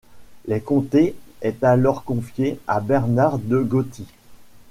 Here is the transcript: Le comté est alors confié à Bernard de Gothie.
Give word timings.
Le 0.47 0.59
comté 0.59 1.15
est 1.43 1.63
alors 1.63 2.03
confié 2.03 2.59
à 2.67 2.79
Bernard 2.79 3.37
de 3.37 3.59
Gothie. 3.61 4.07